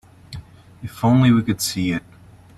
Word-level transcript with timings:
If 0.81 1.05
only 1.05 1.29
we 1.31 1.43
could 1.43 1.61
see 1.61 1.91
it. 1.91 2.01